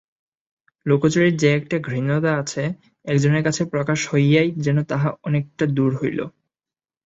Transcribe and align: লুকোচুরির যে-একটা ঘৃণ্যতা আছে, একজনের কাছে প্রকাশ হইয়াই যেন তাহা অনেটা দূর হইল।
লুকোচুরির 0.85 1.37
যে-একটা 1.37 1.77
ঘৃণ্যতা 1.79 2.31
আছে, 2.37 2.63
একজনের 3.05 3.43
কাছে 3.43 3.61
প্রকাশ 3.65 3.99
হইয়াই 4.11 4.49
যেন 4.57 4.77
তাহা 4.83 5.09
অনেটা 5.23 5.65
দূর 5.75 5.91
হইল। 6.01 6.19